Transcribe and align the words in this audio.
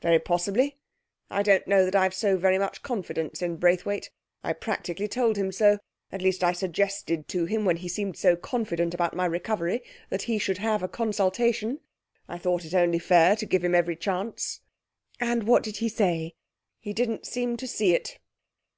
'Very 0.00 0.18
possibly. 0.18 0.78
I 1.28 1.42
don't 1.42 1.66
know 1.66 1.84
that 1.84 1.94
I've 1.94 2.14
so 2.14 2.38
very 2.38 2.58
much 2.58 2.82
confidence 2.82 3.42
in 3.42 3.56
Braithwaite. 3.58 4.08
I 4.42 4.54
practically 4.54 5.08
told 5.08 5.36
him 5.36 5.52
so. 5.52 5.76
At 6.10 6.22
least 6.22 6.42
I 6.42 6.52
suggested 6.52 7.28
to 7.28 7.44
him, 7.44 7.66
when 7.66 7.76
he 7.76 7.86
seemed 7.88 8.16
so 8.16 8.34
confident 8.34 8.94
about 8.94 9.14
my 9.14 9.26
recovery, 9.26 9.82
that 10.08 10.22
he 10.22 10.38
should 10.38 10.56
have 10.56 10.82
a 10.82 10.88
consultation. 10.88 11.80
I 12.28 12.38
thought 12.38 12.64
it 12.64 12.72
only 12.72 12.98
fair 12.98 13.36
to 13.36 13.44
give 13.44 13.62
him 13.62 13.74
every 13.74 13.96
chance.' 13.96 14.60
'And 15.20 15.42
what 15.46 15.64
did 15.64 15.76
he 15.76 15.90
say?' 15.90 16.34
'He 16.80 16.94
didn't 16.94 17.26
seem 17.26 17.58
to 17.58 17.66
see 17.68 17.92
it. 17.94 18.18